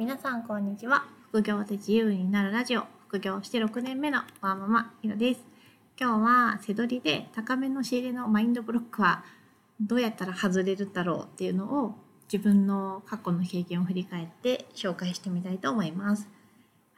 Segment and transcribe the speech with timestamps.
[0.00, 1.04] 皆さんこんにちは。
[1.28, 2.84] 副業で自由になるラジオ。
[3.08, 5.44] 副業して6年目のワーママひろです。
[6.00, 9.22] 今日は背取りで高めの仕入れのマインドブロックは
[9.78, 11.96] どうやったら外れるだろうっていうのを
[12.32, 16.30] 自分の過去の経験を振り返って紹介してみたいと思います。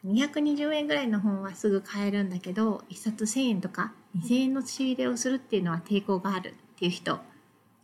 [0.07, 7.19] 220円ぐらいの本はすぐ買えるんだけど1冊1000円とか2000円の仕入れをするっていうのは抵抗があるっていう人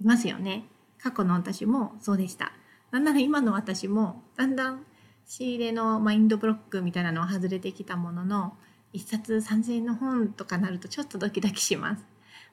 [0.00, 0.66] いますよね。
[1.02, 2.52] 過去の私もそうでした。
[2.92, 4.84] なんなら今の私もだんだん
[5.28, 8.54] 仕入れのマインドブロックみたいなのは外れてきたものの
[8.94, 12.04] 1冊3000円の本とかなるとちょっとドキドキします、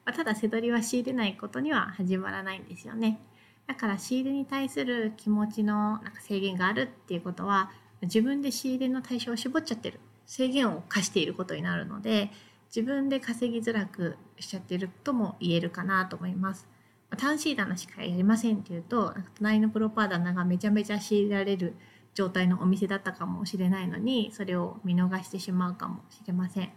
[0.04, 3.18] まあ、ただ背取りは仕入れないことには始まらないんですよね。
[3.66, 7.70] だから仕入れに対する気持ちのなんか制限があるっていうことは
[8.02, 9.98] 自分で仕入れの対象を絞っちゃってる。
[10.26, 12.30] 制限を課していることになるので
[12.66, 16.68] 自分で稼ぎづらくしちゃってるとも言えるかなと思います。
[17.16, 21.74] 単シー棚しかやりませんっていうと隣のプロパー棚がめちゃめちゃ仕入れられる
[22.16, 26.72] 状態のお店だったかもしれないのにそれを見逃してしまうかもしれません。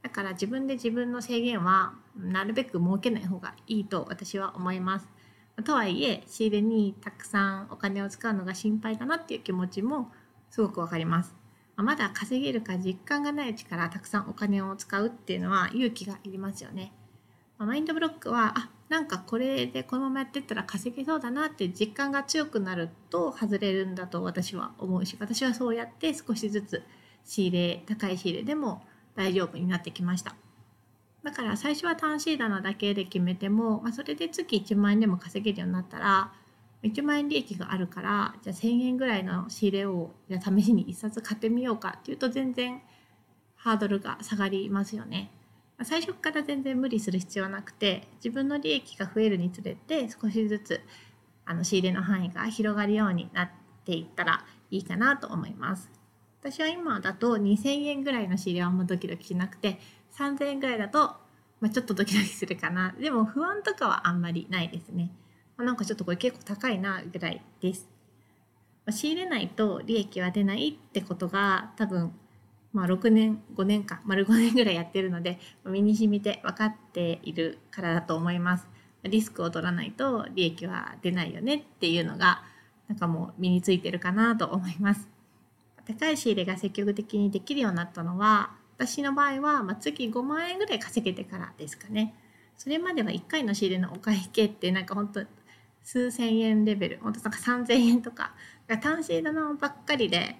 [0.00, 5.08] だから自分で自分の制限はなるべく設けない方がいいと私は思います。
[5.64, 10.12] とはいえ仕入れにたくさんお金を使うのが心配だなっていう気持ちも
[10.50, 11.34] すごくわかります。
[11.74, 16.92] まだ稼げるか実感がないうちからたくさんお金を使うっていうのは勇気がいりますよね。
[17.58, 26.82] マインドブロックはあなんかこれでこのままやってったら稼げそうだなって実感が強くなると外れるんだと私は思うし私はそうやって少しずつ
[27.24, 28.84] 仕入れ高い仕入れでも
[29.16, 30.36] 大丈夫になってきました
[31.24, 36.32] だから最初は単シー棚だけで決めても、まあ、それで月1万円でも稼げるようになったら
[36.84, 42.80] 1万円利益があるからじゃあ1,000円ぐらいの仕入れをじゃ試しに1冊買ってみようかっていうと全然
[43.56, 45.30] ハードルが下がりますよね。
[45.84, 50.80] 最初から全然無理する必要はなくて自分の利益が増えるにつれて少しずつ
[51.44, 53.50] あの仕入れの範囲が広がるようになっ
[53.84, 55.90] ていったらいいかなと思います。
[56.40, 59.80] 私は今だと2000円ぐらいの仕入れはあんまドキドキしなくて
[60.16, 60.98] 3000円ぐらいだと、
[61.60, 62.94] まあ、ちょっとドキドキするかな。
[62.98, 65.10] でも不安とかはあんまりないですね、
[65.56, 67.88] ま、なんかちょっとこれ結構高いなぐらいです、
[68.84, 72.12] ま、仕入れないと利益は出ないってことが多分
[72.76, 78.68] まあ、6年5年間丸5年ぐらいやってるので身に染みて分かっているからだと思います。
[79.02, 82.42] リスクを取らないと利益は出ないよねっていうのが
[82.86, 85.08] なんかもう身についてるかなと思います。
[85.86, 92.14] 高い仕入れが積極的にできるようになったのは私の場合は、ま月5万円ぐらい稼げてからですかね。
[92.58, 95.24] それまでは1回の仕入れのお会計ってなんか本当
[95.82, 98.34] 数千円レベル本当なんか3000円とか
[98.82, 100.36] 単身棚ばっかりで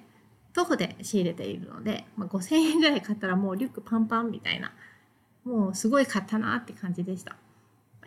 [0.57, 4.73] 徒歩で仕入れているので、まあ、5,000円ぐらい買ったらもうリュックパンパンみたいな
[5.45, 7.37] もうすごい買ったなって感じでした。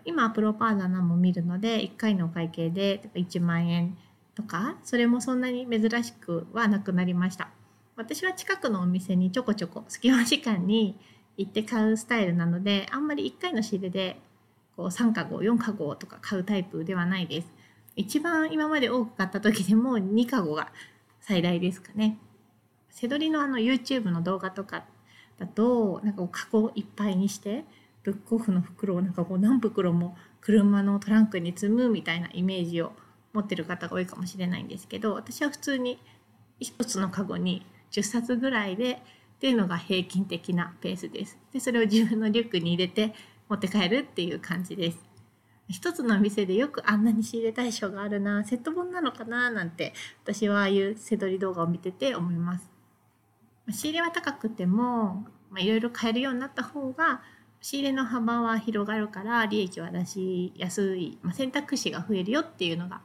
[0.03, 3.95] 今プロパーザナも見るので1回のお会計で1万円
[4.33, 7.49] とかそれもそんなに珍しくはなくなりました。
[7.95, 10.97] 私は近くのお店にちょこちょこ隙間時間に
[11.37, 14.19] 行って買うスタイルなのであんまり1回の仕入れで
[14.75, 17.53] こう3かご4かごとか買うタイプではないです。
[17.95, 20.71] 一番今まで多く買った時でも2かごが
[21.21, 22.17] 最大ですかね。
[22.91, 24.85] 背取りのあの YouTube の動画とか
[25.37, 27.65] だとなんかこうカゴいっぱいにして
[28.03, 32.93] ブックオフの袋をなんかこう何袋も車のトランクに積むみたいなイメージを
[33.33, 35.99] 持ってる方が多いかもしれないんですけど私は普通に
[36.61, 38.97] 1つのカゴに10冊ぐらいでっ
[39.39, 41.37] ていうのが平均的なペースです。
[41.53, 43.13] でそれを自分のリュックに入れて
[43.47, 44.99] 持って帰るっていう感じです。
[45.69, 52.78] 一つの店でよくあんなに仕入れ対象があるなセット本なのかななんて私はああいう背取り動画を見てて思います。
[53.71, 55.25] 仕入れは高くても
[55.57, 57.21] いろいろ買えるようになった方が
[57.61, 63.01] 仕入れの幅は広がるから利益は出しやすい、まあ、選択肢が増えるよっていうのが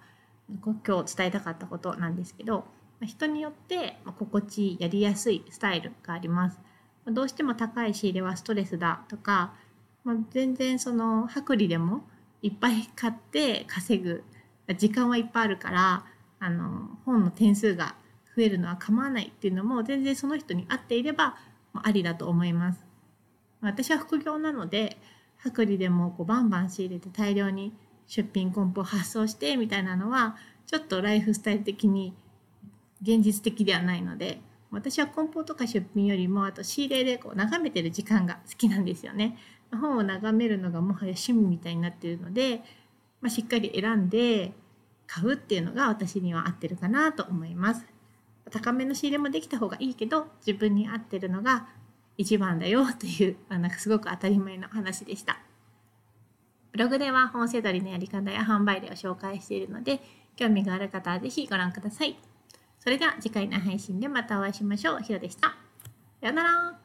[0.62, 2.64] 今日伝えたかったことなんですけど
[3.02, 6.60] 人によって心地やりやすいスタイルがあります。
[7.06, 9.52] どうしても高い仕入れはストレスだとか、
[10.04, 12.02] まあ、全然その薄利でも
[12.40, 14.24] いっぱい買って稼ぐ
[14.78, 16.04] 時間はいっぱいあるから
[16.38, 17.94] あの本の点数が
[18.36, 21.36] 増えるのは構わないっていうのも全然その人に合っていれば
[21.72, 22.84] ありだと思います。
[23.60, 24.98] 私は副業なので
[25.44, 27.72] 薄利でもこうバンバン仕入れて大量に
[28.06, 30.36] 出品梱包発送してみたいなのは
[30.66, 32.14] ちょっとライフスタイル的に
[33.02, 34.40] 現実的ではないので
[34.70, 39.38] 私は梱包とか出品よりもあと仕入れでこう眺めてる時間が好きなんですよね。
[39.70, 42.62] 本を眺めるのがもはや趣味みたいになっているので、
[43.20, 44.52] まあ、しっかり選んで
[45.06, 47.84] 買うっていうのが私には合ってるかなと思います。
[48.50, 51.68] 高めの仕入れもできた方がいいけど自分に合ってるのが
[52.16, 55.38] 一番だよというあなんかすごく当たり前の話でした。
[56.72, 60.00] ブログでは本セドリのやり方や販売例を紹介しているので
[60.36, 62.16] 興味がある方は是非ご覧ください。
[62.80, 65.00] それでは次回の配信でまたお会いしましょう。
[65.00, 65.48] ひろでした。
[65.48, 65.56] さ
[66.26, 66.83] ようなら。